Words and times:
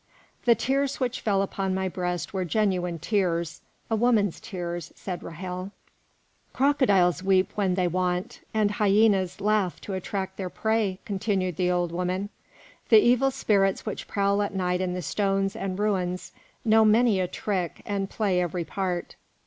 "The 0.45 0.55
tears 0.55 0.99
which 0.99 1.21
fell 1.21 1.43
upon 1.43 1.75
my 1.75 1.87
breast 1.87 2.33
were 2.33 2.43
genuine 2.43 2.97
tears, 2.97 3.61
a 3.87 3.95
woman's 3.95 4.39
tears," 4.39 4.91
said 4.95 5.21
Ra'hel. 5.21 5.69
"Crocodiles 6.53 7.21
weep 7.23 7.51
when 7.53 7.75
they 7.75 7.87
want, 7.87 8.39
and 8.51 8.71
hyenas 8.71 9.39
laugh 9.39 9.79
to 9.81 9.93
attract 9.93 10.37
their 10.37 10.49
prey," 10.49 10.97
continued 11.05 11.57
the 11.57 11.69
old 11.69 11.91
woman. 11.91 12.29
"The 12.89 12.97
evil 12.97 13.29
spirits 13.29 13.85
which 13.85 14.07
prowl 14.07 14.41
at 14.41 14.55
night 14.55 14.81
in 14.81 14.95
the 14.95 15.03
stones 15.03 15.55
and 15.55 15.77
ruins 15.77 16.31
know 16.65 16.83
many 16.83 17.19
a 17.19 17.27
trick 17.27 17.83
and 17.85 18.09
play 18.09 18.41
every 18.41 18.65
part." 18.65 19.15